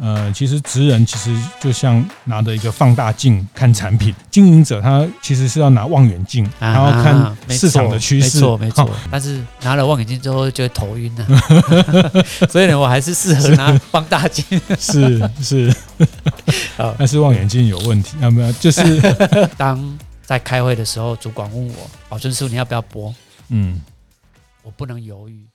[0.00, 8.38] 呃，其实职人其实就像拿着一个放大镜看产品，经营者他其实是要拿望远镜，然后看市场的趋势。
[8.38, 8.90] 没错，没错。
[9.10, 11.26] 但是拿了望远镜之后就会头晕了，
[12.48, 14.42] 所以呢，我还是适合拿放大镜。
[14.78, 15.74] 是是，
[16.96, 18.50] 但是望远镜有问题，有没有？
[18.54, 18.82] 就是
[19.58, 23.14] 当在开会的时候，主管问我宝春师傅你要不要播？
[23.50, 23.80] 嗯，
[24.62, 25.46] 我不能犹豫。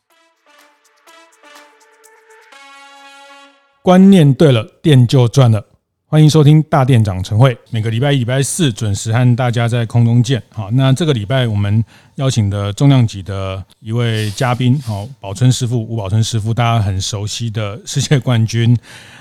[3.85, 5.63] 观念对了，店就赚了。
[6.07, 10.41] 欢迎收听大店长晨会，每个礼拜一、礼拜四准时和大家在空中见。
[10.49, 11.85] 好，那这个礼拜我们
[12.15, 18.75] 邀请的重量级的一位嘉宾，好，宝春师傅吴宝春师傅，大家很熟悉的世界冠军。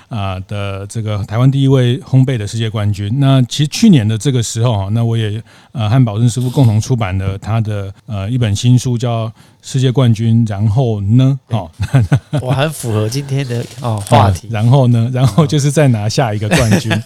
[0.09, 3.11] 啊的这个台湾第一位烘焙的世界冠军。
[3.19, 5.41] 那其实去年的这个时候哈，那我也
[5.71, 9.27] 呃和宝珍师傅共同出版了他的呃一本新书，叫
[9.61, 10.45] 《世界冠军》。
[10.49, 11.69] 然后呢，哦，
[12.41, 14.47] 我很符合今天的哦话题。
[14.51, 16.91] 然后呢，然后就是再拿下一个冠军。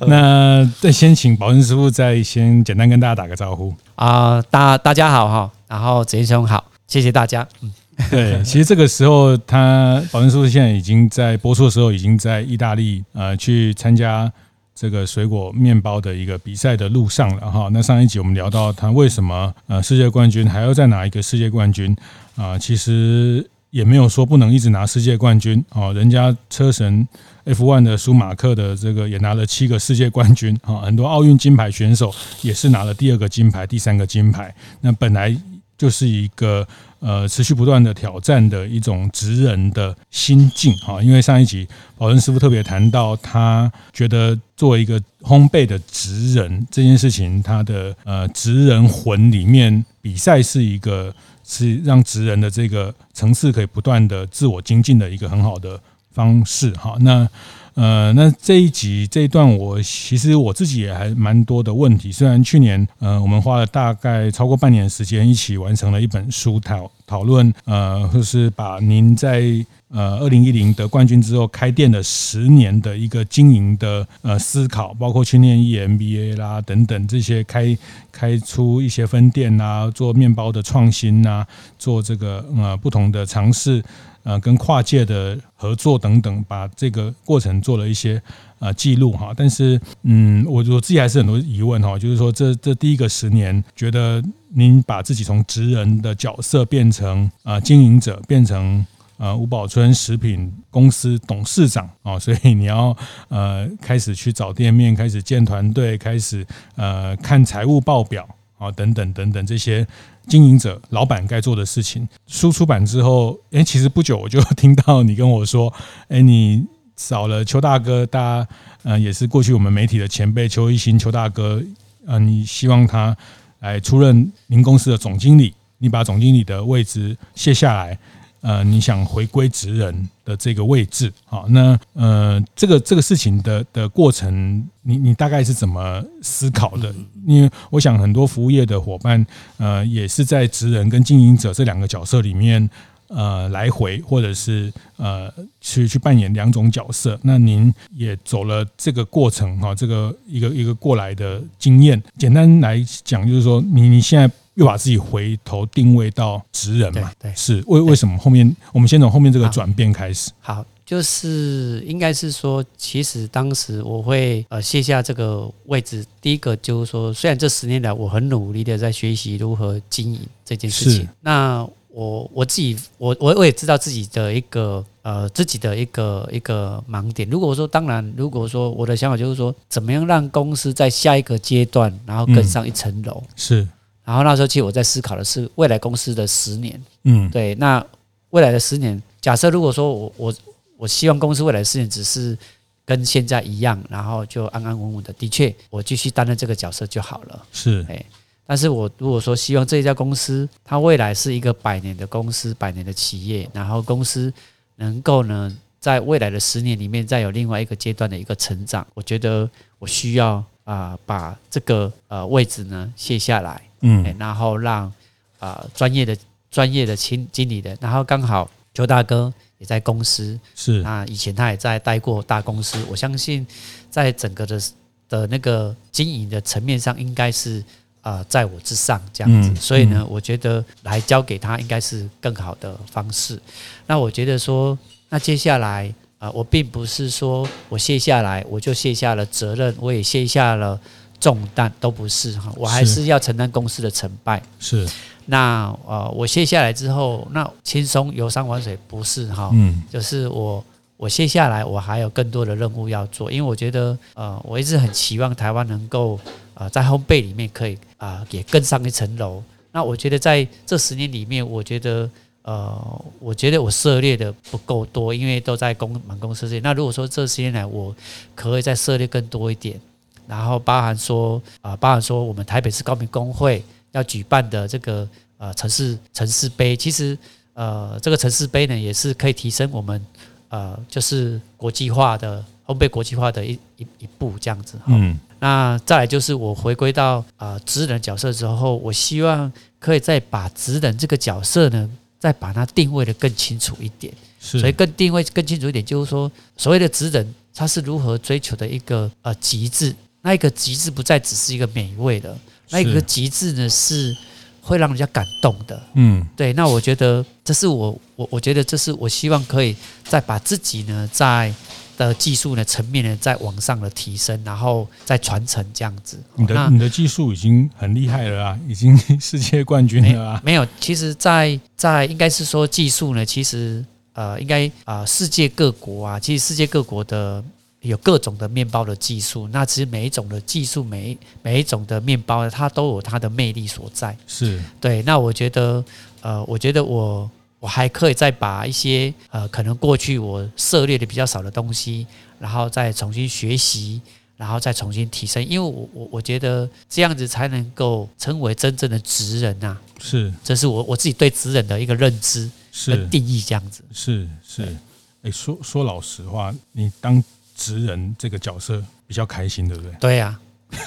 [0.08, 7.46] 那再先请宝珍师傅再先简单跟大家打个招呼啊，大大家好哈，然后子彦兄好，谢谢大家。
[7.60, 7.72] 嗯。
[8.10, 14.30] 对，其实这个时候，他宝春师傅现在已经在播出的时候，已经在意大利呃去参加
[14.74, 17.68] 这个水果面包的一个比赛的路上了哈。
[17.70, 21.94] 那上一集我们聊到他为什么呃世界冠军还要再拿一个世界冠军
[22.34, 22.58] 啊？
[22.58, 25.92] 其实也没有说不能一直拿世界冠军哦。
[25.92, 27.06] 人家车神
[27.44, 34.52] F1 的舒马克的这个也拿了七个世界冠军啊，很多奥运金牌选手也是拿了第二个金牌、第三个金牌。
[34.80, 35.36] 那本来
[35.76, 36.66] 就是一个。
[37.02, 41.66] 呃，持续不断的挑战的一种职人的心境哈，因为上一集
[41.98, 55.80] 宝春师傅特别谈到，他觉得作为一个烘焙的职人这件事情，他的呃职人魂里面，比赛是一个是让职人的这个层次可以不断的自我精进的一个很好的
[56.12, 56.96] 方式哈。
[57.00, 57.28] 那
[57.74, 62.12] 呃，那这一集这一段，我其实我自己也还蛮多的问题。
[62.12, 69.42] 虽然去年，呃，我们花了大概超过半年时间，一起完成了一本书讨讨论，呃，就是把您在
[69.88, 77.76] 呃二零一零得冠军之后开店的十年的一个经营的呃思考，包括去念 EMBA 啦等等这些开
[78.10, 81.46] 开出一些分店啊，做面包的创新啊，
[81.78, 83.82] 做这个呃不同的尝试。
[84.24, 88.22] 呃，跟跨界的合作等等，把这个过程做了一些
[88.60, 89.32] 呃记录哈。
[89.36, 94.22] 但是，嗯，我我自己还是很多疑问哈，就是说这这第一个十年，觉得
[94.54, 102.96] 您把自己从职人的角色变成啊经营者，变成呃吴宝春食品公司董事长啊，所以你要
[103.28, 106.46] 呃开始去找店面，开始建团队，开始
[106.76, 109.84] 呃看财务报表啊，等等等等这些。
[110.28, 112.08] 经营者、老板该做的事情。
[112.26, 115.72] 书出版之后，诶，其实不久我就听到你跟我说，
[116.08, 116.64] 诶，你
[116.96, 118.48] 找了邱大哥，大家
[118.82, 121.62] 呃也是过去我们媒体的前辈邱一新邱大哥，
[122.06, 123.16] 呃，你希望他
[123.60, 127.98] 来出任您公司的总经理，你把总经理的位置卸下来。
[128.42, 136.92] 呃，你想回归职人的这个位置，好，那呃，这个这个事情的的过程，你你大概是怎么思考的？
[137.24, 139.24] 因为我想很多服务业的伙伴，
[139.58, 142.68] 呃，也是在职人跟经营者这两个角色里面，
[143.06, 147.16] 呃，来回或者是呃，去去扮演两种角色。
[147.22, 152.02] 那您也走了这个过程哈，这个一个一个过来的经验。
[152.18, 154.28] 简单来讲，就是说，你你现在。
[154.54, 157.10] 又把自己回头定位到职人嘛？
[157.18, 160.30] 对，对是为为什么后面我们先从后面这个转变开始？
[160.40, 166.04] 好，就是应该是说，其实当时我会呃卸下这个位置。
[166.20, 177.28] 第一个就是说，虽然这十年来我很努力的在学习如何经营这件事情，那我我自己我我我也知道自己的一个呃自己的一个一个盲点。
[177.30, 183.22] 如果说当然，如果说我的想法就是说，怎么样让公司在下一个阶段然后更上一层楼？
[183.26, 183.68] 嗯，是。
[184.04, 186.82] 然后那时候，其实我在思考的是未来公司的十年。
[187.04, 187.54] 嗯，对。
[187.54, 187.84] 那
[188.30, 190.34] 未来的十年，假设如果说我我
[190.76, 192.36] 我希望公司未来的十年只是
[192.84, 197.46] 跟现在一样，然后就安安稳稳的，的确，我继续担任这个角色就好了。
[197.52, 198.04] 是，哎。
[198.44, 204.30] 但是我如果说希望这一家公司它未来是一个百年的公司，百年的企业，然后公司
[204.76, 213.62] 能够呢，在未来的十年里面再有另外一个阶段的一个成长，我觉得我需要啊把这个呃位置呢卸下来。
[213.82, 214.92] 嗯，然后让
[215.38, 216.16] 啊专业的
[216.50, 220.82] 专业的经经理人，然后刚好邱大哥也在公司，是。
[220.82, 223.46] 那以前他也在待过大公司，我相信
[223.90, 224.60] 在整个的
[225.08, 227.62] 的那个经营的层面上，应该是
[228.00, 233.40] 呃在我之上这样子，嗯、所以呢，我觉得来交给他应该是更好的方式。
[233.86, 234.78] 那我觉得说，
[235.10, 235.86] 那接下来
[236.18, 240.80] 啊、呃，我并不是说我卸下来我就卸下了责任，我也卸下了
[241.22, 244.42] 重担，都不是哈，我还是要承担公司的成败。
[244.58, 244.88] 是。
[245.26, 250.62] 那呃，我卸下来之后，那轻松游山玩水不是哈，嗯，就是我
[250.96, 256.18] 我卸下来，我还有更多的任务要做，因为我觉得呃，我一直很期望台湾能够
[256.54, 259.40] 呃在烘焙里面可以啊、呃、也更上一层楼。
[259.70, 262.10] 那我觉得在这十年里面，我觉得
[262.42, 266.60] 呃，我觉得我涉猎的不够多，因为都在公满公司这里。
[266.60, 267.94] 那如果说这十年来我
[268.34, 269.80] 可以再涉猎更多一点，
[270.26, 273.62] 然后包含说啊、呃，包含说我们台北市高屏工会。
[273.94, 277.14] 要举办的这个呃城市城市杯，其实
[277.52, 280.02] 呃这个城市杯呢也是可以提升我们
[280.48, 284.78] 呃就是国际化的烘焙国际化的一一一步这样子。
[284.86, 291.86] 嗯，那再来就是我回归到呃职人角色之后，我希望可以再把职人这个角色呢
[292.18, 294.10] 再把它定位的更清楚一点。
[294.40, 302.36] 所以更定位更清楚一点，就是说所谓的职人他是如何追求的一个呃极致，那一个极致不再只是一个美味的。
[302.70, 304.16] 那一个极致呢，是
[304.62, 305.82] 会让人家感动的。
[305.94, 306.54] 嗯，对。
[306.54, 311.52] 那我觉得这是我我我觉得这是我希望可以再把自己呢在
[311.98, 316.18] 的技术呢层面呢再往上的提升，然后再传承这样子。
[316.36, 320.40] 你的你的技术已经很厉害了啊， 已经世界冠军了啊。
[320.42, 323.84] 没有，其实在，在在应该是说技术呢，其实
[324.14, 327.44] 呃，应该啊、呃，世界各国啊，其实世界各国的。
[327.90, 334.16] 有各种的面包的技术，那其实每一种的技术，每一每一种的面包，它都有它的魅力所在。
[334.26, 335.02] 是对。
[335.02, 335.84] 那我觉得，
[336.20, 342.06] 呃，我觉得我我还可以再把一些呃，可能过去我涉猎的比较少的东西，
[342.38, 344.00] 然后再重新学习，
[344.36, 345.44] 然后再重新提升。
[345.44, 349.76] 因为我我我觉得这样子才能够成为真正的职人呐。
[349.98, 352.48] 是，这是我我自己对职人的一个认知
[352.86, 353.82] 和定义，这样子。
[353.92, 354.76] 是是。
[355.22, 357.20] 哎，说说老实话，你当。
[357.62, 359.92] 职人这个角色比较开心，对不对？
[360.00, 360.36] 对呀、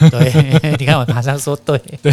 [0.01, 2.11] 啊，对， 你看我马上说对对，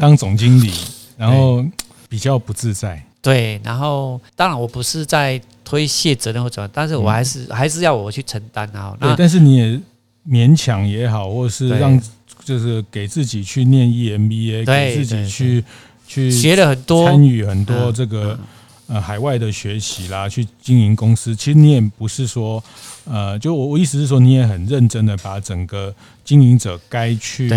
[0.00, 0.72] 当总经理，
[1.18, 1.62] 然后
[2.08, 3.02] 比较不自在。
[3.20, 8.96] 对，然后当然我不是在推卸责任或怎么，但是我还是、嗯、还是要我去承担啊。
[8.98, 9.78] 对，但是你也
[10.26, 12.00] 勉强也好，或者是让
[12.42, 15.62] 就是给自己去念 EMBA，给自己去
[16.06, 18.32] 去学了很多，参与很多这个。
[18.32, 18.44] 嗯嗯
[18.88, 22.62] 呃，海外的学习啦，去经营公司，其实你也不是说，
[23.04, 25.94] 呃，就我我意思是说，你也很认真的把整个
[26.24, 27.52] 经营者该去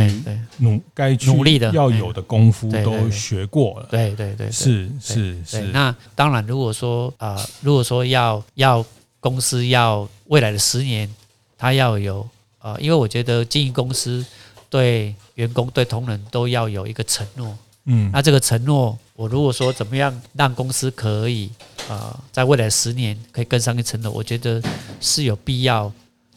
[0.57, 3.88] 努该去努力的要有的功夫都学过了。
[3.89, 5.62] 对对对，是是是。
[5.72, 8.86] 那当然，如果说呃，如果说要要
[9.22, 11.10] 公司要未来的十年，
[11.57, 12.27] 他要有
[12.60, 14.25] 呃，因为我觉得经营公司
[14.69, 17.57] 对员工对同仁都要有一个承诺。
[17.86, 21.50] 嗯，那这个承诺，我如果说怎么样让公司可以
[21.90, 24.62] 呃，在未来十年可以更上一层楼，我觉得
[25.00, 25.92] 是有必要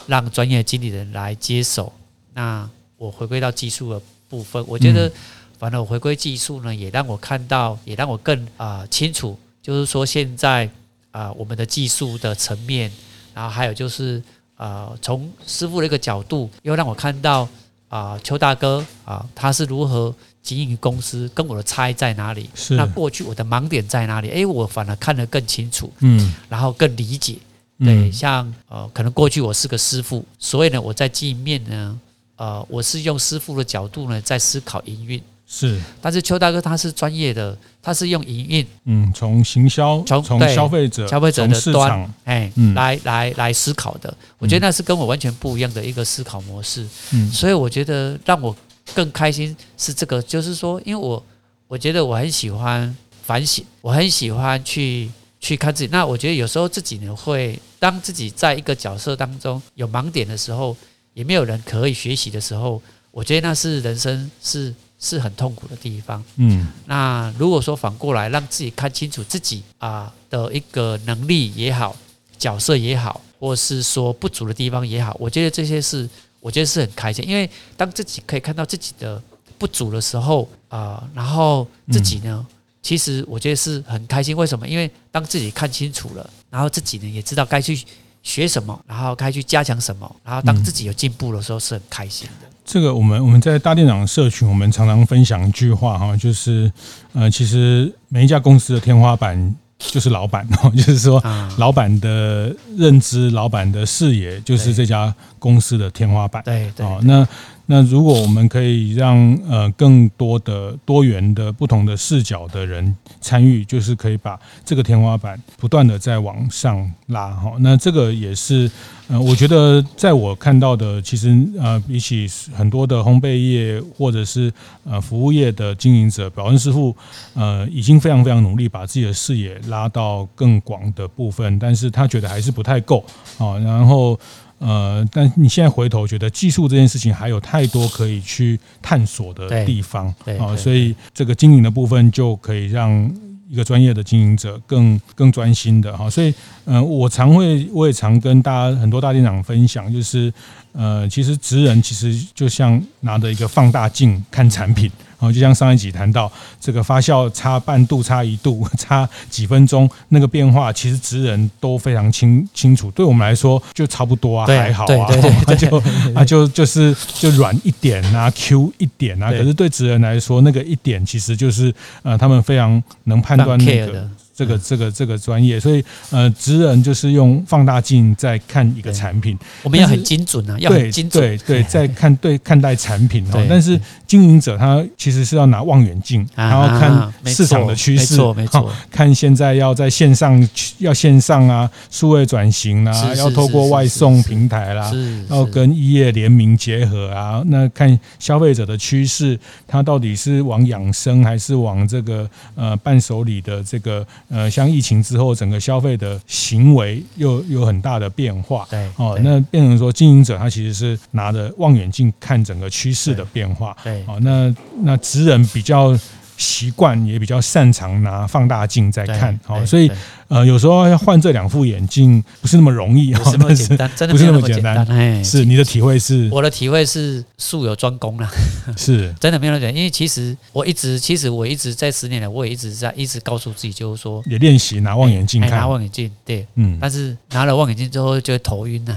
[0.06, 1.92] 让专业经理人来接手。
[2.32, 5.10] 那我回归到技术的部分，我觉得
[5.58, 10.66] 反正我回归技术呢，也让我看到，也让我更啊、呃、清楚，就是说现在
[11.10, 12.90] 啊、呃、我们的技术的层面，
[13.32, 14.20] 然后还有就是
[14.56, 17.42] 啊从师傅的一个角度，又让我看到
[17.88, 20.14] 啊、呃、邱大哥啊、呃、他是如何。
[20.44, 22.50] 经营公司跟我的差异在哪里？
[22.54, 24.28] 是那过去我的盲点在哪里？
[24.28, 27.38] 诶，我反而看得更清楚，嗯，然后更理解。
[27.78, 31.98] 对，像呃，可能过去我是个师傅，所以呢，我在经营面呢，
[32.36, 35.20] 呃，我是用师傅的角度呢在思考营运。
[35.46, 44.14] 是，但是邱大哥他是专业的，他是用营运，嗯，从行销，从从消费者消费者的端，哎，嗯、来来来思考的。
[44.38, 46.86] 我觉得那是跟我完全不一样的一个思考模式。
[47.12, 48.54] 嗯，所以我觉得让我。
[48.92, 51.24] 更开心是这个，就是说，因为我
[51.66, 55.10] 我觉得我很喜欢反省，我很喜欢去
[55.40, 55.88] 去看自己。
[55.90, 60.76] 那我觉得有时候自己呢，会当自己在一个角色当中有盲点的时候，
[61.14, 66.22] 也没有人可以学习的时候，我觉得那是人生是是很痛苦的地方。
[66.36, 71.96] 嗯，那如果说反过来让自己看清楚自己啊的一个能力也好，
[72.36, 76.08] 角色也好，或是说不足的地方也好，我觉得这些是。
[76.44, 79.20] 我觉得是很开心，因为当自己可以看到自己的
[79.56, 82.46] 不足的时候啊、呃，然后自己呢，
[82.82, 84.36] 其实我觉得是很开心。
[84.36, 84.68] 为什么？
[84.68, 87.82] 因为当自己看清楚了，然后自己呢也知道该去
[88.22, 92.46] 学什么，然后该去加强什么，然后当自己有进步的时候，是很开心的。
[92.62, 96.70] 这个我们我们在大店长社群，我们常常分享一句话哈，就是
[97.14, 99.56] 呃，其实每一家公司的天花板
[99.90, 101.22] 就是老板哦， 就是说
[101.58, 106.42] 老板的认知、老板的视野，就是这家公司的天花板。
[106.44, 107.26] 对对，哦，那。
[107.66, 109.16] 那如果我们可以让
[109.48, 117.52] 呃更多的多元的不同的视角的人参与，就是可以把这个天花板不断的再往上拉哈。
[117.60, 118.70] 那这个也是
[119.08, 124.52] 呃，我觉得在我看到的，其实呃比起很多的烘焙业或者是
[124.84, 126.94] 呃服务业的经营者，保温师傅
[127.34, 133.02] 呃已经非常非常努力把自己的视野拉到更广的部分，但是他觉得还是不太够
[133.38, 133.58] 啊。
[133.58, 134.18] 然后。
[134.58, 140.06] 呃，但你现在回头觉得技术这件事情还有太多可以去探索的地方
[140.38, 143.10] 啊，所以这个经营的部分就可以让
[143.48, 146.08] 一个专业的经营者更更专心的哈。
[146.08, 146.32] 所以，
[146.64, 150.32] 呃，我常会我也常跟大家很多大店长分享，就是
[150.74, 154.90] 呃，其实职人其实就像拿着一个放大镜看产品。
[155.16, 162.90] 然 后就像上一集谈到，这个发酵差半度、差一度、 差几分钟，那个变化其实职人都非常清清楚。
[162.90, 165.08] 对我们来说就差不多啊，还好啊，
[165.46, 165.82] 那 就
[166.14, 169.30] 啊就就是就软一点啊，Q 一点啊。
[169.30, 174.06] 可是对职人来说，那个一点其实就是呃，他们非常能判断那个。
[174.34, 183.46] 这个这个这个专业，所以呃，职人就是用放大镜在看一个产品，我们要很精准啊，要很精准，对对， 在看对看待产品哦。
[183.48, 190.48] 但是经营者他其实是要拿望远镜，然后看市场的趋势，没错，看现在要在线上
[190.78, 194.90] 要线上啊，数位转型啊，要透过外送平台啦，
[195.30, 199.38] 要跟异业联名结合啊，那看消费者的趋势，
[199.68, 204.04] 他到底是往养生还是往这个呃伴手礼的这个。
[204.28, 215.96] 呃，像疫情之后，整个消费的行为又有很大的变化，对，哦，那变成说经营者他其实是拿着望远镜看整个趋势的变化，对，哦，那那职人比较
[216.36, 219.90] 习惯，也比较擅长拿放大镜在看，好，所以。
[220.28, 224.84] 呃，有时候要换这两副眼镜不是那么容易啊，不是那么简单，真的不是那么简单。
[224.88, 226.28] 哎，是你的体会是？
[226.32, 228.30] 我的体会是术有专攻啦，
[228.76, 229.76] 是真的没有那么简单。
[229.76, 236.78] 因为其实我一直，其实我一直在十年来，我也一直在一直告诉自己，就是说也练习拿望远镜看，拿望远镜，对，嗯。
[236.80, 238.96] 但是拿了望远镜之后就会头晕了，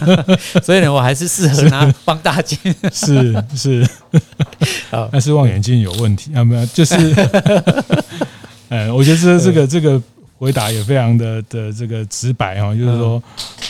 [0.62, 2.58] 所以呢，我还是适合拿放大镜。
[2.92, 3.88] 是是，
[5.10, 6.44] 但是望远镜有问题啊？
[6.44, 6.94] 没有，就是，
[8.68, 10.00] 呃，我觉得这这个这个。
[10.38, 13.22] 回答也非常的的这个直白哈，就是说，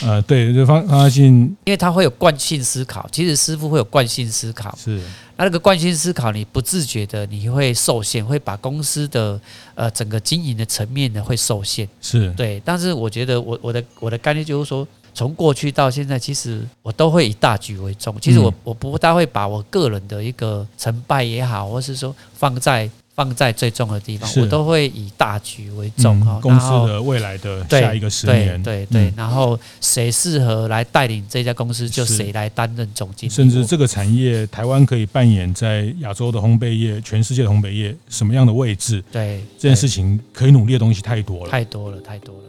[0.03, 1.25] 呃，对，就放放大镜，
[1.65, 5.01] 因为他会有惯性思考，其实师傅会有惯性思考，是，
[5.35, 9.41] 那那个惯性思考，你不自觉的你会受限，会把公司的
[9.73, 12.31] 呃整个经营的层面呢会受限，是。
[12.33, 22.87] 对，但是我觉得我我的我的概念就是说，从过去到现在，其实我都会以大局为重，其实我我不大会把我个人的一个成败也好，或是说放在。
[23.19, 26.39] 放在最重的地方，我都会以大局为重哈。
[26.41, 33.33] 公司的未来的下一个十年，对对对，然后谁适合来带领这家公司，就谁来担任总经理。
[33.33, 39.03] 甚至这个产业，台湾可以扮演在亚洲的烘焙业、全世界的烘焙业什么样的位置？
[39.11, 42.43] 对这件事情，可以努力的东西太多了，太多了，太多了。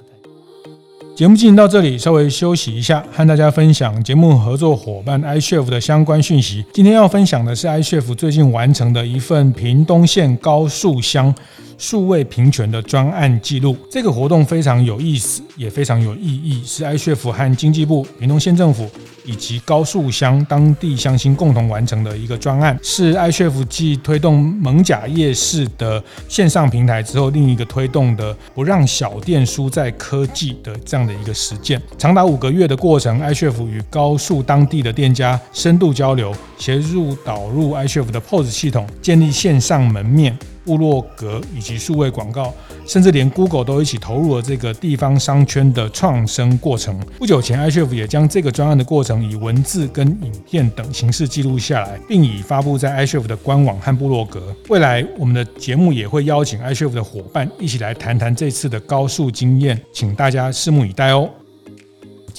[1.14, 6.64] 节目进行到这里，稍微休息一下，和大家分享节目合作伙伴 iCHEF 的相关讯息。
[6.72, 11.34] 今天要分享的是 iCHEF 最近完成的一份屏东县高速乡
[11.76, 18.88] 数位平权的专案记录，这个活动非常有意思，也非常有意义，是 iCHEF 和经济部、屏东县政府
[19.30, 31.80] 以及高速乡当地乡亲共同完成的一个专案，是 iCHEF 继推动蒙甲夜市的线上平台之后，另一个推动的不让小店输在科技的这样的一个实践。
[31.96, 40.36] 长达五个月的过程，iCHEF 与高速当地的店家深度交流，协助导入 iCHEF 的 POS 系统，建立线上门面。
[40.64, 42.52] 部落格以及数位广告，
[42.86, 46.98] 甚至连 Google 都一起投入了这个地方商圈的创生过程。
[47.18, 54.54] 不久前，iCHEF 也将这个专案的过程以文字跟影片等形式记录下来，并已发布在 iCHEF 的官网和部落格。
[54.68, 61.28] 未来，我们的节目也会邀请 iCHEF 的伙伴一起来谈谈这次的高速经验，请大家拭目以待哦。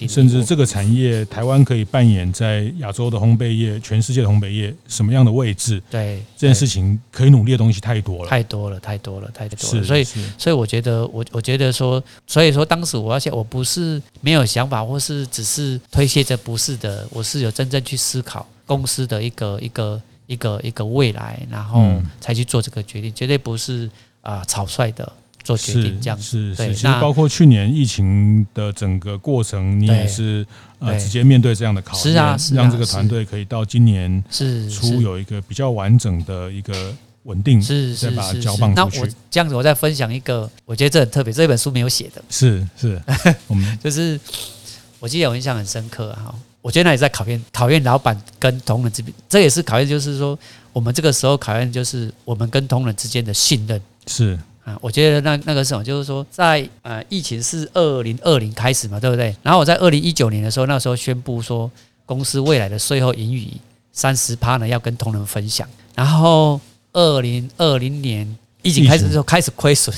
[0.08, 5.82] 甚至这个产业，台湾可以扮演在亚洲的烘焙业、全世界的烘焙业什么样的位置？
[5.90, 9.84] 对这件事情，可以努力的东西太多了，太多了，太多了，太多了。
[9.84, 23.90] 所以，所以我觉得，我我觉得说，所以说当时我要想，我不是没有想法，或是只是推卸着不是的，我是有真正去思考公司的一个一个一个一个未来，然后才去做这个决定，绝对不是
[24.22, 25.12] 啊草率的。
[25.44, 30.46] 做决定这样是是是，其实包括去年疫情的整个过程，你也是
[30.80, 32.14] 呃直接面对这样的考验，
[32.54, 36.94] 让这个团队可以到今年是初有一个比较完整的一个
[37.24, 38.34] 稳定，是是再把。
[38.34, 38.98] 交棒出去。
[38.98, 42.24] 那我这样子，我再分享一个，我觉得这很特别，这本书没有写的。
[42.30, 43.02] 是是，
[43.48, 44.20] 我们就是
[45.00, 50.38] 我记得我印象很深刻哈，我觉得那也在考验考验老板跟同仁这边，这也是考验，就是说
[50.74, 53.80] 我们这个时候考验就是我们跟同仁之间的信任。
[54.08, 59.36] 是啊，我觉得那那个什么，就是说在呃疫情是二零二零开始嘛，对不对？
[59.44, 61.70] 然后我在二零一九年的时候，那时候宣布说
[62.06, 63.48] 公司未来的税后盈余
[63.92, 66.60] 三十趴呢要跟同仁分享，然后。
[66.94, 68.28] 二零二零年
[68.62, 69.96] 疫情开始的时候开始亏损，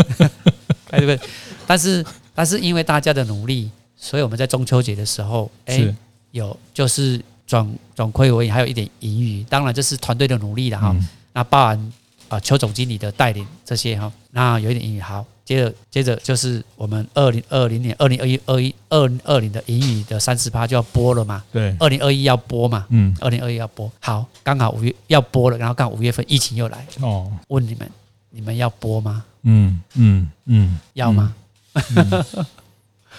[0.88, 1.20] 开始亏，
[1.66, 2.02] 但是
[2.34, 5.94] 但是因为大家的努力，所以我们在中秋节的时候，哎，
[6.30, 9.44] 有就是转转亏为盈，还有一点盈余。
[9.44, 10.96] 当然这是团队的努力了哈。
[11.34, 11.92] 那包含
[12.28, 15.24] 啊邱总经理的带领这些哈，那有一点盈余好。
[15.44, 21.44] 接着，接着就是我们二零二零年、二零二一、二一、二零二零的盈余的三十趴就要播了嘛？
[21.52, 22.84] 对，二零二一要播嘛？
[22.88, 23.88] 嗯，二零二一要播。
[24.00, 26.84] 好，刚好五月要播了，然后刚好五月份疫情又来。
[27.00, 27.88] 哦，问你们，
[28.30, 29.24] 你们要播吗？
[29.42, 31.32] 嗯嗯嗯，要吗？
[31.74, 32.24] 嗯，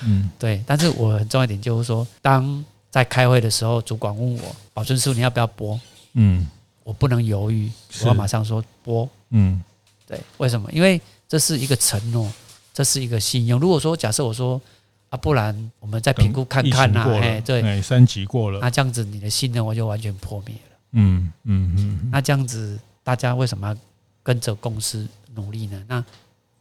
[0.03, 0.61] 嗯 对。
[0.67, 5.79] 但是我很重要一点就是说，当在开会的时候，主管问我保存书你要不要播？
[6.15, 6.45] 嗯，
[6.87, 7.69] 我不能犹豫，
[8.01, 9.07] 我要马上说播。
[9.31, 9.61] 嗯，
[10.07, 10.71] 对，为什么？
[10.71, 12.31] 因为这是一个承诺，
[12.73, 13.59] 这是一个信用。
[13.59, 14.59] 如果说假设我说
[15.09, 20.77] 啊，不然我们再评估看看呐，哎，对，三级过了，那这样子你的信任我就完全破灭了。
[20.93, 23.75] 嗯嗯嗯，那这样子大家为什么要
[24.23, 25.83] 跟着公司努力呢？
[25.89, 26.01] 那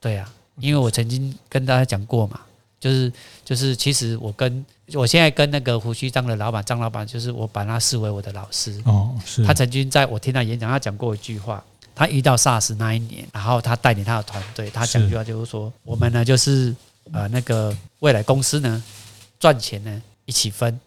[0.00, 0.28] 对啊，
[0.58, 2.40] 因为我曾经跟大家讲过嘛，
[2.80, 3.12] 就是
[3.44, 4.64] 就是其实我跟
[4.94, 9.44] 我现在跟那个胡须张的老板张老板，就是我把他视为我的老师哦，是。
[9.44, 11.62] 他曾经在我听他演讲，他讲过一句话。
[11.98, 16.76] 他遇到 SARS 那一年，然后他带领他的团队，他讲一句话就是说：“我们呢，就是
[17.10, 18.84] 呃那个未来公司呢
[19.40, 20.78] 赚钱呢一起分，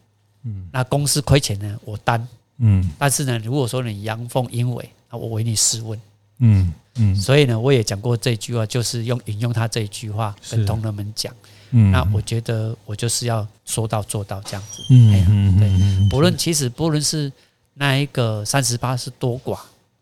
[0.44, 2.24] 嗯，那公司亏钱呢我担，
[2.58, 6.00] 嗯，但是呢，如果说你阳奉阴违，那我唯你是问，
[6.38, 11.34] 嗯嗯，所以呢，我也讲过这句话，就是用引用他这一句话跟同仁们讲，
[11.70, 17.32] 嗯，那我觉得我就是要说到做到这样子，嗯嗯对，不论其实不论是
[17.74, 19.58] 那一个三十八是多寡。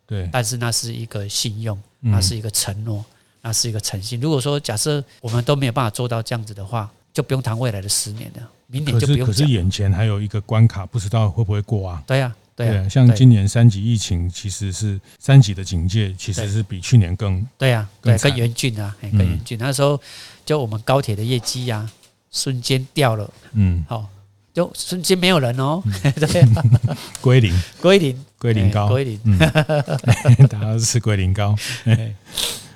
[0.06, 3.04] 对，但是那是一个信用，那是一个承诺，
[3.42, 4.18] 那是一个诚信。
[4.18, 9.26] 如果说假设我们都没有办法做到这样子的话，就不用谈未来的十年了，明年就不用讲。
[9.26, 12.02] 可是，可是眼前还有一个关卡，不知道会不会过啊？
[12.06, 12.88] 对呀，对啊。
[12.88, 19.56] 像今年三级疫情，其实是三级的警戒，其实是比去年更对啊，对，更严峻啊，更严峻。
[19.58, 19.98] 那时候
[20.44, 21.88] 就我们高铁的业绩呀，
[22.30, 24.06] 瞬间掉了，嗯，好。
[24.54, 25.80] 就瞬间没有人哦，
[26.18, 26.44] 对，
[27.20, 29.20] 归零，归零，归零高，归零，
[30.50, 31.54] 大家都吃龟苓膏。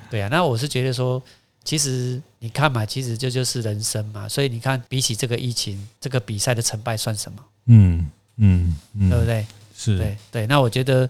[0.09, 1.21] 对啊，那我是觉得说，
[1.65, 4.29] 其实你看嘛，其实这就是人生嘛。
[4.29, 7.39] 所以你看，比起这个疫情，这个比赛的成败算什么？
[7.67, 8.77] 嗯嗯，
[9.11, 9.45] 对不对？
[9.83, 10.47] 是对对。
[10.47, 11.09] 那我觉得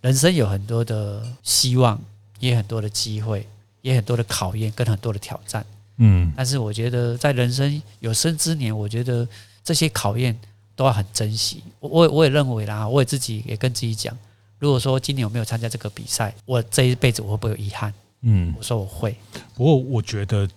[0.00, 2.00] 人生有很多的希望，
[2.38, 3.46] 也很多的机会，
[3.80, 5.64] 也很多的考验，跟很多的挑战。
[5.96, 9.26] 嗯，但是我觉得在人生有生之年，我觉得。
[9.64, 10.36] 这些考验
[10.74, 11.62] 都要很珍惜。
[11.78, 14.12] 我我我也认为啦，我也自己也跟自己讲，
[14.58, 17.94] 如果说今年我没有参加这个比赛，我这一辈子我会不会有遗憾？
[18.22, 19.16] 嗯，我说我会。
[19.54, 20.48] 不过我觉得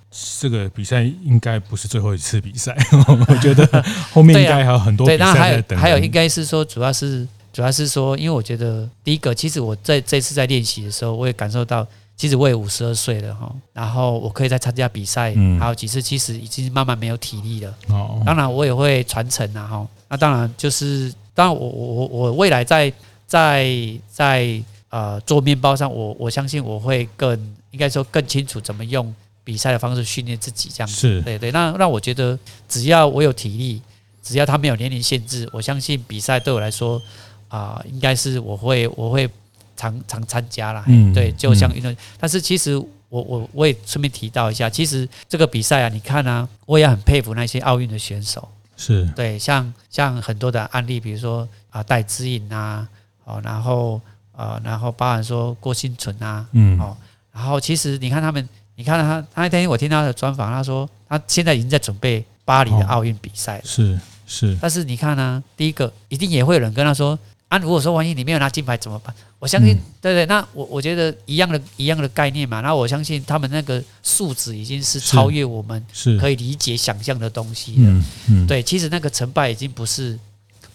[0.41, 2.75] 这个比赛应该不是最后一次比赛，
[3.29, 5.77] 我觉得后面应该还有很多比赛在等。
[5.77, 11.87] 还有应该是说，主要是主要是说，因为我觉得第一个，其实我在这次在练习的时候，我也感受到。
[12.17, 17.73] 其实我也五十二岁了哈，然后我可以再参加比赛，还有几次，其实已经慢慢没有体力了。
[17.89, 19.87] 哦，当然我也会传承啊哈。
[20.07, 22.91] 那当然就是，当然我我我我未来在
[23.27, 23.69] 在
[24.09, 27.37] 在呃做面包上，我我相信我会更
[27.71, 29.13] 应该说更清楚怎么用
[29.43, 30.95] 比赛的方式训练自己这样子。
[30.95, 31.51] 是，对对。
[31.51, 32.39] 那那我觉得
[32.69, 33.81] 只要我有体力，
[34.23, 37.01] 只要他没有年龄限制，我相信比赛对我来说
[37.47, 39.29] 啊，应该是我会我会。
[39.77, 49.05] 常常参加啦，嗯，对，就像运动，嗯、但是其实我我我也顺便提到一下，其实这个比赛啊，你看啊，我也很佩服那些奥运的选手，是。
[49.17, 52.87] 对，像像很多的案例，比如说啊戴资颖啊，
[53.25, 53.99] 哦，然后
[54.31, 56.95] 呃，然后包含说郭新淳啊，嗯，哦，
[57.33, 67.19] 然后其实你看他们，你看他，他那天我听他的专访，他说他现在已经在准备巴黎的奥运比赛了，哦，是是，但是你看呢，啊，第一个一定也会有人跟他说。
[67.47, 69.13] 啊，如果说万一你没有拿金牌怎么办？
[69.37, 72.59] 我相信，对对，那我我觉得一样的一样的概念嘛。
[72.61, 75.85] 那我相信他们那个素质已经是超越我们
[76.19, 77.89] 可以理解想象的东西了。
[77.91, 80.17] 嗯嗯，对，其实那个成败已经不是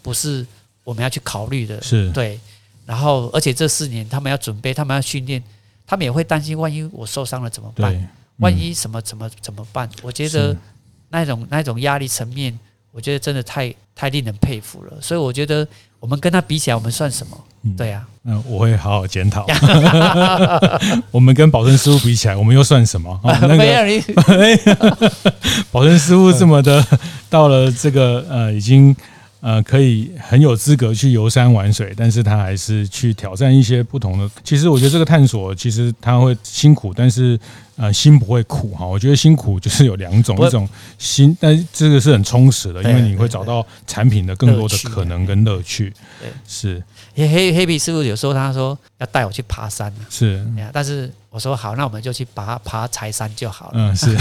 [0.00, 0.46] 不是
[0.84, 1.82] 我们要去考虑的。
[1.82, 2.38] 是，对。
[2.86, 5.42] 然后，而且这四年他们要准备，他们要训练，
[5.84, 8.08] 他们也会担心，万一我受伤了怎么办？
[8.36, 9.90] 万一什么怎么怎么办？
[10.02, 10.56] 我觉得
[11.08, 12.56] 那种那种压力层面，
[12.92, 13.74] 我觉得真的太。
[13.92, 14.98] 太令人佩服了。
[14.98, 15.68] 所以我觉得
[16.00, 17.38] 我们跟他比起来，我们算什么？
[17.62, 19.46] 嗯、对呀、啊，嗯，我会好好检讨。
[21.12, 23.10] 我们跟宝生师傅比起来，我们又算什么？
[23.22, 24.02] 哦、那个，没有你，
[25.70, 26.84] 宝生师傅这么的
[27.28, 28.96] 到了这个呃，已经。
[29.42, 34.30] 呃，可以很有资格去游山玩水，但是他还是去挑战一些不同的。
[34.44, 37.40] 其实我觉得这个探索，其实他会辛苦，但是
[37.80, 38.86] 呃，心不会苦哈。
[38.86, 45.90] 我觉得辛苦就是有两种，一种心，但这个是很充实的，因为你会找到产品的更多的可能跟乐趣。
[46.20, 46.82] 对，是。
[47.14, 50.46] 黑黑黑皮师傅有时候他说要带我去爬山，是。
[50.72, 53.72] 但是我说好，那我们就去爬爬柴山就好了。
[53.74, 54.14] 嗯，是。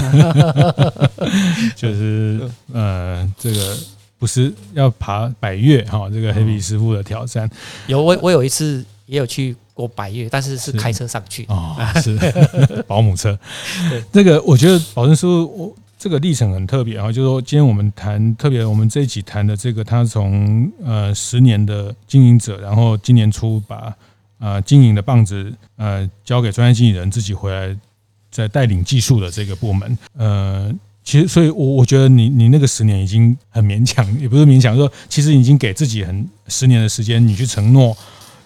[1.76, 3.78] 就是呃，这个。
[4.20, 7.50] 不是要爬百越哈，这个黑皮师傅的挑战。
[7.88, 11.46] 有我我有一次也有去过百岳，但是是开车上去。
[11.48, 12.20] 哦， 是。
[12.86, 13.38] 保姆车。
[14.12, 23.94] 这个我觉得宝生师傅我这个历程很特别啊，就是说今天我们谈特别，我们这一集谈的这个他从呃十年的经营者，然后今年初把
[24.40, 27.74] 呃经营的棒子呃交给专业经理人，自己回来
[28.30, 30.70] 再带领技术的这个部门，呃。
[31.02, 37.98] 其实，所以，我我觉得你你那个十年已经很勉强，也不是勉强，说其实已经给自己很十年的时间，你去承诺，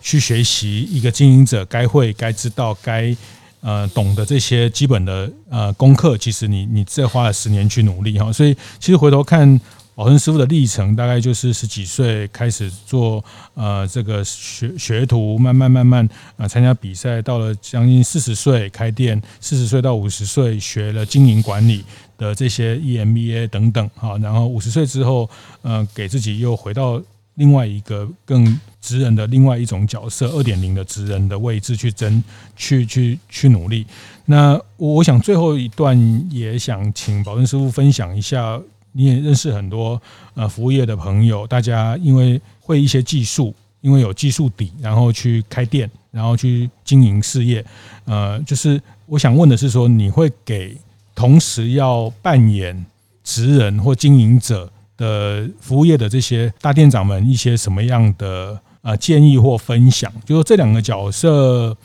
[0.03, 3.15] 去学习一个经营者该会、该知道、该
[3.61, 6.15] 呃懂得这些基本的呃功课。
[6.15, 9.59] 其实你你这花了十年去努力哈，所以其实回头看。
[9.95, 21.85] 宝生师傅的历程大概就是十几岁开始做呃这个学学徒，慢慢慢慢啊参加比赛，到了将近四十岁开店，四十岁到五十岁学了经营管理
[22.17, 25.29] 的这些 EMBA 等等哈，然后五十岁之后，
[25.61, 26.99] 呃给自己又回到
[27.35, 32.23] 另外一个更职人的另外一种角色，二点零的职人的位置去争
[32.55, 33.85] 去去去努力。
[34.25, 35.97] 那我想最后一段
[36.31, 38.61] 也想请宝生师傅分享一下。
[38.95, 39.99] 你也认识很多
[40.35, 47.65] 呃服务业的朋友，大家因为会一些技术，因为有技术底，然后去开店，然后去经营事业。
[48.05, 50.77] 呃，就是我想问的是说，你会给
[51.15, 52.85] 同时要扮演
[53.23, 60.11] 职人或经营者的服务业的这些大店长们一些什么样的呃建议或分享？
[60.25, 61.75] 就说这两个角色。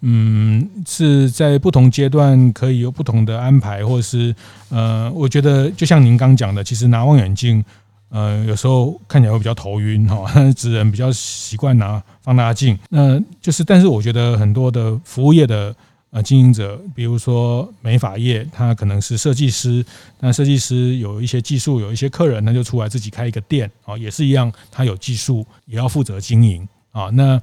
[0.00, 4.32] 嗯，是在不同阶段可以有不同的安排，或者是
[4.68, 7.64] 呃，我觉得就像您刚讲的，其实拿望远镜，
[8.08, 10.24] 呃，有时候看起来会比较头晕哈。
[10.54, 15.74] 职人比较习惯拿放大镜，那就是，但是我觉得很多的服务业的
[16.10, 19.84] 呃经营者，比如说美发业，他可能是设计师，
[20.20, 27.40] 那设计师有一些技术，有一些客人，他就出来自己开一个店啊，也是一样，他有技术，也要负责经营啊，那。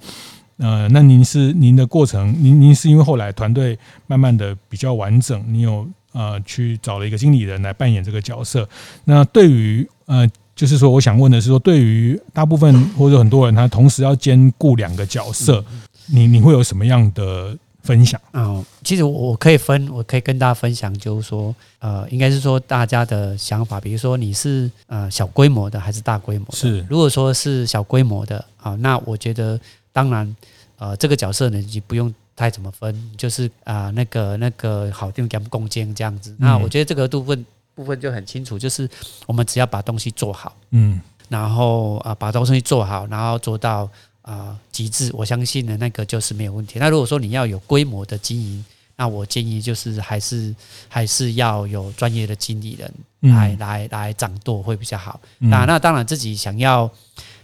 [0.57, 8.65] 呃，那您是您的过程，您您是因为后来团队慢慢的比较完整，你有呃去找了一个经理人来扮演这个角色。
[9.03, 10.25] 那对于呃，
[10.55, 15.61] 就是说，我想问的是说，对于大部分或者很多人，他同时要兼顾两个角色，
[16.05, 18.19] 你你会有什么样的分享？
[18.33, 26.57] 哦，其实我可以分，我可以跟大家分享，就是说，呃，应该是说大家的想法，比如说你是呃小规模的还是大规模的？
[26.57, 29.57] 是，如果说是小规模的啊，那我觉得。
[29.95, 30.35] 当然，
[30.77, 36.35] 呃，这个角色呢，你不用太怎么分，就是啊、呃，那个那个好定跟共建这样子。
[36.37, 38.89] 那我觉得这个部分部分就很清楚，就是
[39.25, 43.89] 我们只要把东西做好，嗯，然后啊把东西做好，然后做到
[44.25, 46.77] 啊极致，我相信呢那个就是没有问题。
[46.77, 48.65] 那如果说你要有规模的经营，
[48.97, 50.53] 那我建议就是还是
[50.87, 52.93] 还是要有专业的经理人
[53.33, 55.19] 来、嗯、来来掌舵会比较好。
[55.39, 56.89] 那那当然自己想要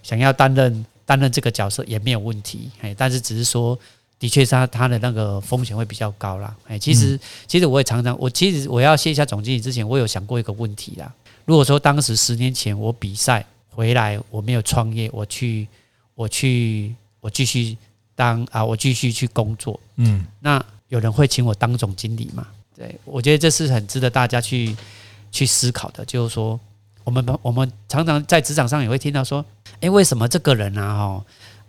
[0.03, 0.85] 想要担任。
[1.03, 3.77] 担任这个角色也没有问题，哎，但是只是说，
[4.17, 11.13] 的确是他他的那个风险会比较高啦，哎，其实其实我也常常，我其实我要卸下总经理之前，我有想过一个问题啦。
[11.43, 15.67] 如果说当时十年前我比赛回来，我没有创业，我去
[16.15, 17.77] 我去我继续
[18.15, 22.47] 当啊，我继续去工作，嗯，那有人会请我当总经理吗？
[22.75, 24.75] 对，我觉得这是很值得大家去
[25.31, 26.59] 去思考的，就是说。
[27.03, 29.43] 我们我们常常在职场上也会听到说，
[29.79, 31.25] 哎，为什么这个人啊，哈，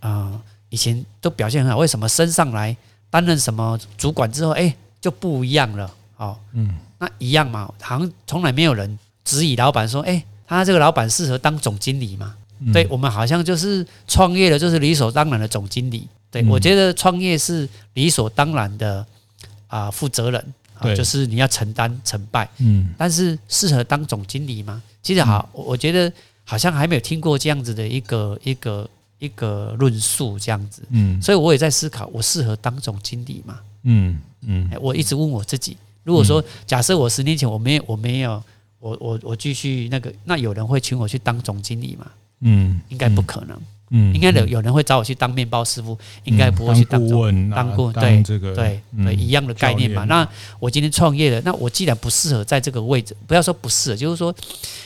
[0.06, 2.76] 啊，以前都表现很好，为什么升上来
[3.08, 5.90] 担任什么主管之后，哎，就不一样了？
[6.18, 12.36] 哦，嗯，那一样嘛，好像从来没有人质疑老板说，哎，他这个老板适合当总经理嘛？
[12.70, 16.06] 对，我们好像就是创业了，就是理所当然的总经理。
[16.30, 19.06] 对，我觉得创业是理所当然的
[19.68, 20.54] 啊，负责人，
[20.94, 22.48] 就是你要承担成败。
[22.58, 24.82] 嗯，但是适合当总经理吗？
[25.02, 26.12] 其实好，我觉得
[26.44, 33.60] 好像还没有听过这样子的一个一个一个论述这样子，嗯，所以我也在思考，我适合当总经理吗？
[33.82, 38.42] 嗯嗯，我一直问我自己，如果说假设我十年前我没有我没有
[38.78, 42.06] 我我我继续那个，那有人会请我去当总经理吗？
[42.42, 43.58] 嗯，应该不可能。
[43.94, 50.04] 嗯，应该有有人会找我去当面包师傅，应该不会去当顾问，当顾问，对这个，对对一样的概念嘛。
[50.04, 50.26] 那
[50.58, 54.34] 我今天创业了，那我既然不适合在这个位置，不要说不适合，就是说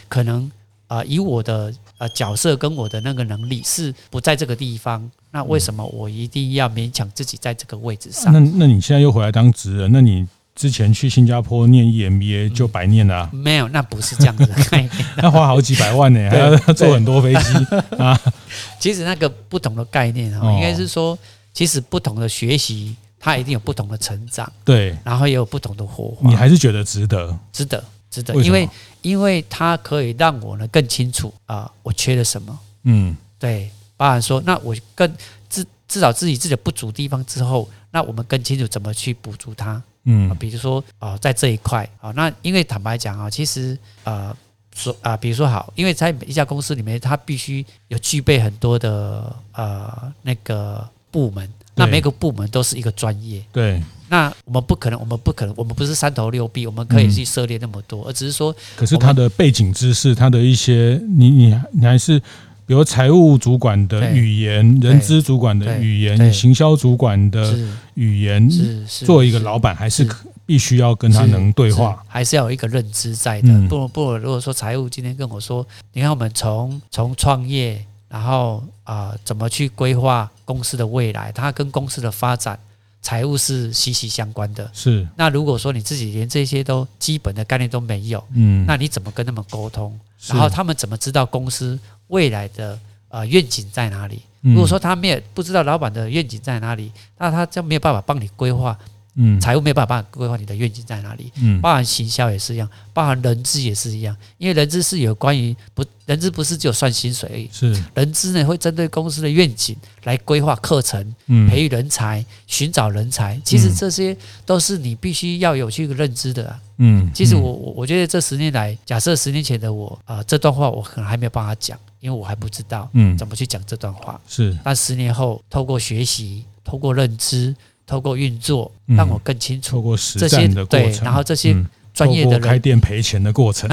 [0.08, 0.50] 可能
[0.88, 8.32] 啊，以我的呃角色跟我的那个能力是不在这个地方，那为什么我一定要勉强自己在这个位置上？
[8.32, 10.26] 那那你现在又回来当职人，那你？
[10.56, 14.90] 之前去新加坡念 EMBA 就白念了、啊嗯，没有，那不是这样子的概念，
[15.22, 18.18] 要花好几百万呢，还要坐很多飞机啊。
[18.80, 21.16] 其实那个不同的概念啊，应该是说，
[21.52, 26.28] 其实不同的学习，它一定有不同的成长，对，然后也有不同的火花。
[26.28, 27.38] 你还是觉得值得？
[27.52, 28.66] 值得，值得，因为
[29.02, 32.58] 因为它可以让我呢更清楚啊，我缺了什么。
[32.84, 35.12] 嗯，对，包含说，那我更
[35.50, 39.82] 至至少自己自己的不足地方之后，那我们更清楚怎么去补足它。
[40.08, 44.34] 嗯，比如说啊，在这一块啊，那因为坦白讲啊，其实呃，
[44.74, 53.42] 说啊，比如说好，因为在一家公司里面，它必须有具备很多的呃那个部门，那每个部门都是一个专业。
[53.52, 62.22] 对，那我们不可能，我们不可能，我们不是三头六臂，我们可以去涉猎那么多，而只是说，可是他的背景知识，他的一些，你你你还是。
[62.66, 67.56] 比如财务主管的语言，人资主管的语言，行销主管的
[67.94, 68.50] 语言，
[68.86, 70.06] 作为一个老板，还是
[70.44, 73.68] 必须要跟他能对话，还是要有一个认知在的。
[73.68, 82.58] 不不，如果说财务今天跟我说，你看我们从从创业，然后啊怎么去规划公司的未来，它跟公司的发展，
[83.00, 84.68] 财务是息息相关的。
[84.74, 85.06] 是。
[85.16, 89.96] 那如果说你自己连这些都基本的概念都没有，嗯，那你怎么跟他们沟通？
[90.28, 91.78] 然后他们怎么知道公司？
[92.08, 94.22] 未来的呃愿景在哪里？
[94.42, 98.78] 如果说他没有不知道老板的愿景在哪里，那他就没有办法帮你规划。
[99.18, 101.32] 嗯，财务没有办法规划你的愿景在哪里。
[101.40, 104.14] 嗯，包含行销也是一样，包含人资也是一样。
[104.36, 107.48] 因为人资是有关于不人资不是只有算薪水而已。
[107.50, 111.02] 是人资呢会针对公司的愿景来规划课程，
[111.48, 113.40] 培育人才，寻找人才。
[113.42, 116.54] 其实这些都是你必须要有去认知的。
[116.78, 124.20] 嗯，其实我我我觉得这十年来，假设十年前的我啊，这段话我可能还没有办法讲，因为我还不知道嗯怎么去讲这段话。
[124.28, 127.54] 是，但十年后透过学习，透过认知。
[127.88, 131.54] 透过运作，让我更清楚这些对，然后这些
[131.94, 133.70] 专业的人开店赔钱的过程，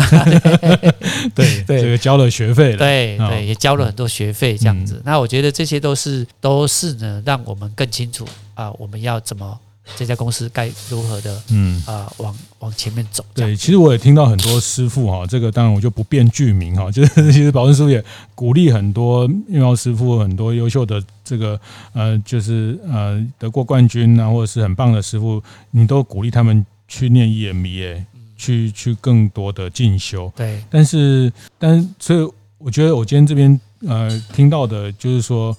[1.33, 5.01] 对对，这个交了学费了，对对，也交了很多学费这样子。
[5.03, 9.59] 那我觉得这些都是都是呢，让我们更清楚啊，我们要怎么。
[9.97, 13.23] 这家公司该如何的，嗯啊，往往前面走？
[13.33, 21.59] 对，其实我也听到很多师傅哈，这个当然我就不便具名哈， 就是其实保证师傅也鼓励很多面包师傅，很多优秀的这个
[21.91, 28.05] 呃，就是呃得过冠军啊，或者是很棒的师傅，你都鼓励他们去念 EMBA，
[28.37, 30.31] 去去更多的进修。
[30.35, 35.55] 对，但是但是所以我觉得我今天这边呃听到的就是说，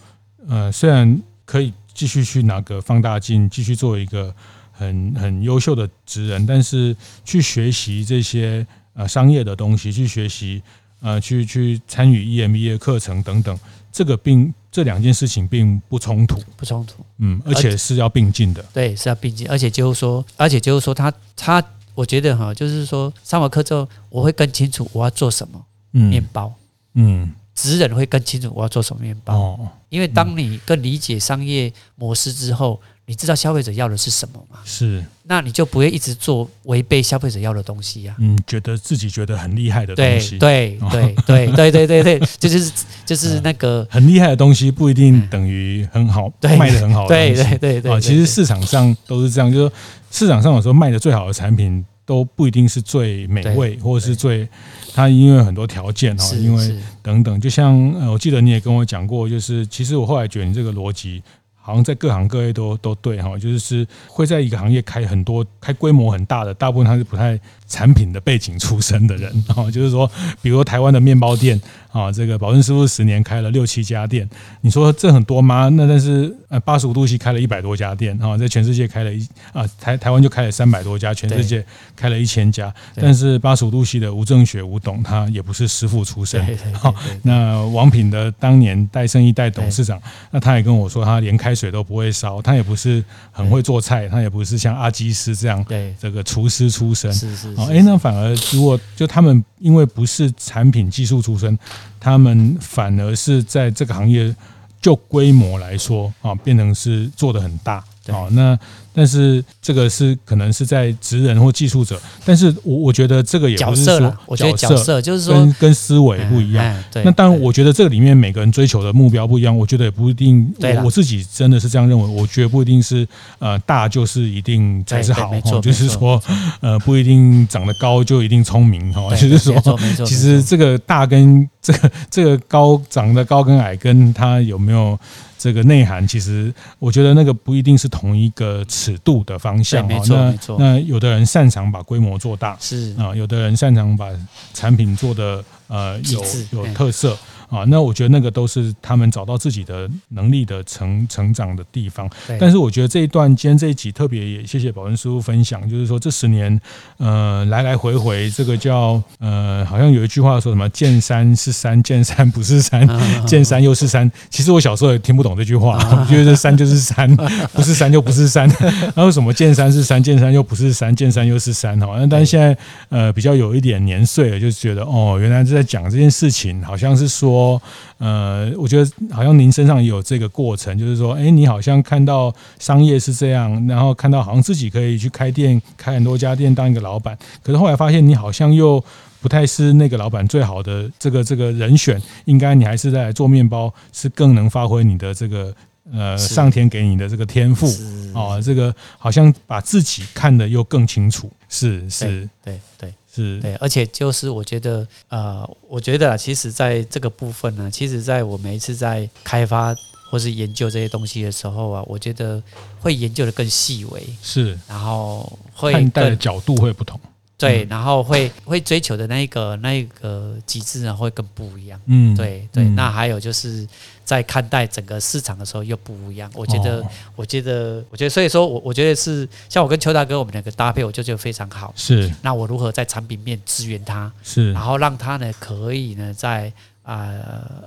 [0.48, 1.72] 呃，虽然可以。
[1.94, 4.34] 继续去拿个放大镜，继续做一个
[4.72, 10.60] 很很优秀的职人，但是去学习这些呃商业的东西，去学习
[11.00, 13.56] 呃去去参与 EMBA 课程等等，
[13.92, 26.52] 这个并这两件事情并不冲突，不冲突，嗯，而且是要并进的，对，是要并进，而且就是说，而且就是说他，他他，我觉得哈，就是说上完课之后，我会更清楚我要做什么，嗯，面包，
[26.94, 27.32] 嗯。
[27.54, 34.58] 职人会更清楚我要做什么面包，因为当你更理解商业模式之后，你知道消费者要的是什么嘛？
[34.64, 38.16] 是，那你就不会一直做违背消费者要的东西呀。
[38.18, 42.72] 嗯，觉得自己觉得很厉害的东西，对对对对对对对，这就是
[43.06, 47.06] 就是那个很厉害的东西不一定等于很好，卖的很好。
[47.06, 49.72] 对对对对，其实市场上都是这样，就是说
[50.10, 51.84] 市场上有时候卖的最好的产品。
[52.06, 54.48] 都不一定是最美味，或者是最，
[54.94, 61.22] 它因为很多条件哈，因为等等，就像呃，我记得你也跟我讲过，就是其实我后来觉得你这个逻辑。
[61.66, 70.10] 好像在各行各业都都对哈，就是是会在一个行业开很多开规模很大的，大部分它是不太产品的背景出身的人啊， 就是说，
[70.42, 74.28] 比如台湾的面包店啊，这个宝尊师傅十年开了六七家店，
[74.60, 75.68] 你说这很多吗？
[75.70, 81.64] 那但是呃八十五度 C 开了一百多家店啊，在全世界开了一啊台台湾就开了三百多家，全世界
[81.96, 90.00] 开了一千家，但是八十五度 C 的吴正学吴董他也不是师傅出身，好，那王品的当年戴胜一代董事长，
[90.30, 97.12] 那他也跟我说他连开水都不会烧，他也不是很会做菜，他也不是像阿基师这样对这个厨师出身。
[97.12, 97.53] 是是。
[97.56, 101.58] 哎，那反而如果就他们因为不是产品技术出身，
[101.98, 104.34] 他们反而是在这个行业
[104.80, 108.58] 就规模来说啊，变成是做的很大好，那
[108.92, 116.84] 但是这个是可能是在职人或技术者，但是我我觉得这个也不是说，我觉得角色就是说跟跟思维不一样。
[116.92, 120.54] 对，那当然，我觉得这个里面每个人追求的目标不一样，我觉得也不一定。
[120.60, 123.06] 我我自己真的是这样认为，我觉得不一定是
[123.38, 126.22] 呃大就是一定才是好，就是说
[126.60, 129.60] 呃不一定长得高就一定聪明哈，就是说
[130.04, 134.98] 其实这个大跟这个这个高长得高跟矮跟他有没有。
[135.44, 139.86] 这个内涵其实，我觉得那个不一定是同一个尺度的方向。
[139.86, 140.56] 没错，没错。
[140.58, 144.08] 那有的人擅长把规模做大，是啊，有的人擅长把
[144.54, 147.14] 产品做的呃有有特色。
[147.48, 152.08] 啊，那我觉得那个都是他们找到自己的能力的成成长的地方。
[152.40, 156.60] 但是我觉得这一段今天这一集特别也谢谢宝文师傅分享，就是说这十年，
[156.98, 162.88] 呃，来来回回这个叫呃，好像有一句话说什么“见山是山，见山不是山，
[163.26, 164.10] 见山又是山”。
[164.30, 167.14] 其实我小时候也听不懂这句话，我觉得山就是山，
[167.52, 168.50] 不是山就不是山。
[168.96, 171.78] 那为什么见山是山，见山又不是山，见山又是山？
[171.80, 172.56] 哈，那但是现在
[172.88, 177.43] 呃比较有一点年岁了，就觉得哦，原来是在讲这件事情，好像是说。
[177.44, 177.62] 说，
[177.98, 188.82] 呃，我觉得好像您身上也有这个过程，就是说，哎，你好像看到商业是这样，然后看到好像自己可以去开店，开很多家店当一个老板，可是后来发现你好像又
[189.20, 195.54] 不太是那个老板最好的这个这个人选，应该你还是在做面包，是更能发挥你的这个
[195.92, 197.66] 呃上天给你的这个天赋
[198.14, 202.60] 哦，这个好像把自己看得又更清楚，是是，对对。
[202.78, 209.74] 对是对，而且就是我觉得，呃，我觉得其实在这个部分呢，其实在我每一次在开发
[210.10, 212.42] 或是研究这些东西的时候啊，我觉得
[212.80, 217.00] 会研究的更细微，是，然后会看待的角度会不同。
[217.36, 221.80] 对，然后会会追求的那一个那一个极致呢，会更不一样。
[221.86, 222.64] 嗯，对对。
[222.70, 223.66] 那还有就是
[224.04, 226.30] 在看待整个市场的时候又不一样。
[226.34, 231.72] 我觉得，哦、我觉得，我觉得，所以说我我觉得是像我跟邱大哥我们两个搭配，我就觉得非常好。
[231.76, 232.10] 是。
[232.22, 234.10] 那我如何在产品面支援他？
[234.22, 234.52] 是。
[234.52, 236.52] 然后让他呢可以呢在。
[236.84, 237.08] 啊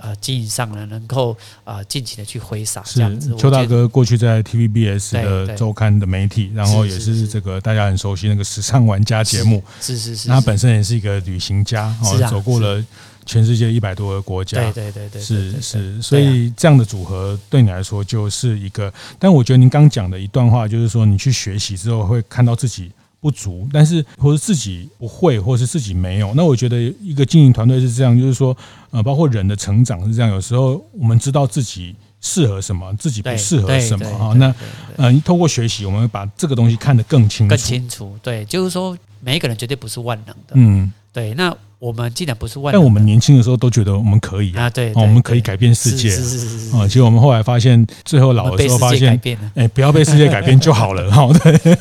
[0.01, 3.35] 呃经营上呢，能够啊尽情的去挥洒这样子。
[3.35, 9.63] 邱大哥过去在 TVBS 的周刊的媒体，然后也是这个大家很熟悉那个时尚玩家节目。
[9.81, 10.29] 是是是。
[10.29, 12.83] 他本身也是一个旅行家，哦，走过了
[13.25, 14.61] 全世界一百多个国家。
[14.71, 15.21] 对对对对。
[15.21, 18.93] 是是，所以这样的组合对你来说就是一个。
[19.17, 22.91] 但我觉得您刚讲的一段话，就是说你去学习之后会看到自己。
[23.27, 26.33] 不足，但是或者自己不会，或者是自己没有。
[26.33, 28.55] 那我觉得一个经营团队是这样，就是说，
[28.89, 30.31] 呃，包括人的成长是这样。
[30.31, 34.31] 有时候我们知道自己适合什么，自己不适合什么啊。
[34.35, 34.55] 那
[34.95, 37.49] 呃，透过学习，我们会把这个东西看得更清楚。
[37.49, 40.53] 更清楚，对，就是说，每一个人绝对不是万能的。
[40.53, 41.33] 嗯，对。
[41.33, 46.87] 那我们既然不是万能，但我们年轻的时候都觉得我们可以啊，对，我们可以改变世界，是是是是啊。
[46.87, 49.19] 其实我们后来发现，最后老的时候发现，
[49.53, 51.77] 哎，不要被世界改变就好了，哈， 对，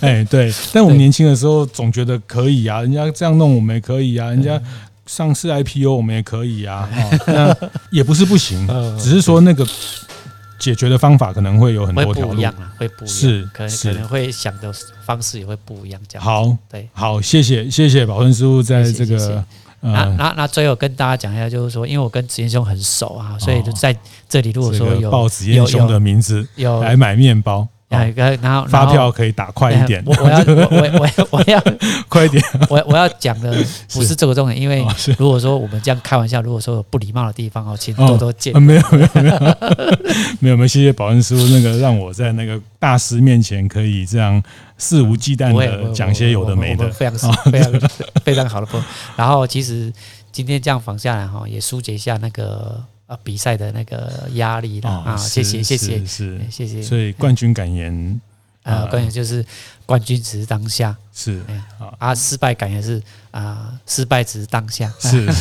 [0.02, 0.52] 哎，对。
[0.72, 4.60] 但我们年轻的时候总觉得可以啊，人家这样弄我们也可以啊，人家
[5.06, 6.88] 上市 IPO 我们也可以啊，
[7.26, 7.56] 那
[7.90, 8.68] 也不是不行，
[8.98, 9.66] 只是说那个。
[10.58, 14.72] 解决的方法可能会有很多条路，会不一样啊，会不一样，是，可能可能会想的
[15.04, 16.00] 方式也会不一样。
[16.08, 19.44] 这样好，对，好，谢谢，谢谢宝顺师傅在这个。
[19.80, 23.96] 那那那最后跟大家讲一下，就是说，因为我跟子燕兄很熟啊，所以就在
[24.28, 27.68] 这里，如果说有报子燕兄的名字，有来买面包。
[27.90, 30.02] 一个，然后发票可以打快一点。
[30.04, 31.62] 我我要我我我我要
[32.08, 32.42] 快一点。
[32.68, 33.50] 我我要讲的
[33.94, 34.84] 不是这个重点，因为
[35.16, 38.52] 如果说我们这样开玩笑，如果说有不礼貌的地方哦，请多多见。
[38.62, 39.38] 没有没有没有
[40.40, 44.42] 没有没有，谢谢保安师傅那个让我在那个大师面前可以这样
[44.76, 47.72] 肆无忌惮的讲些有的没的，非常非常
[48.22, 48.86] 非常好的朋友。
[49.16, 49.90] 然后其实
[50.30, 52.84] 今天这样访下来哈，也疏解一下那个。
[53.08, 55.16] 啊，比赛的那个压力了啊！
[55.16, 56.82] 谢谢，谢谢，是谢谢。
[56.82, 58.20] 所以冠军感言
[58.62, 59.42] 啊，冠言就是
[59.86, 61.40] 冠军只是当下，是
[61.98, 65.26] 啊，失败感言是啊，失败只是当下， 是。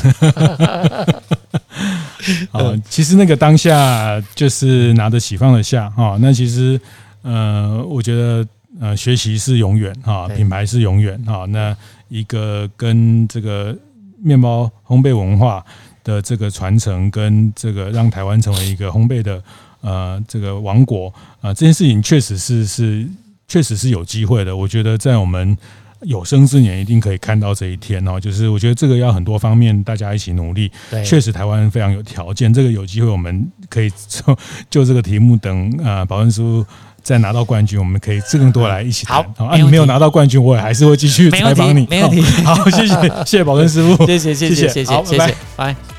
[2.51, 6.17] 啊，其实那个当下就是拿得起放得下哈。
[6.21, 6.79] 那其实
[7.21, 8.47] 呃，我觉得
[8.79, 11.45] 呃，学习是永远哈，品牌是永远哈。
[11.49, 11.75] 那
[12.07, 13.77] 一个跟这个
[14.19, 15.65] 面包烘焙文化。
[16.07, 19.43] 的这个传承跟这个让台湾成为一个烘焙的
[19.81, 23.05] 呃这个王国啊，这件事情确实是是
[23.45, 24.55] 确实是有机会的。
[24.55, 25.57] 我觉得在我们
[26.03, 28.17] 有生之年一定可以看到这一天哦。
[28.17, 30.71] 就是我觉得这个要很多方面大家一起努力。
[31.03, 34.37] 确实台湾非常有条件，这个有机会我们可以就
[34.71, 36.65] 就这个题目等啊，宝恩师傅
[37.03, 39.21] 再拿到冠军，我们可以更多来一起谈。
[39.35, 41.85] 好，啊，你没有拿到冠军，我也还是会继续采访你。
[41.89, 42.21] 没问题。
[42.43, 45.96] 好，谢谢谢谢宝恩师傅， 谢谢谢谢谢谢，好，拜拜。